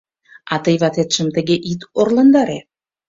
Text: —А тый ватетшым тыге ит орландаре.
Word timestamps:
—А 0.53 0.55
тый 0.63 0.75
ватетшым 0.81 1.27
тыге 1.35 1.55
ит 1.71 1.81
орландаре. 1.99 2.59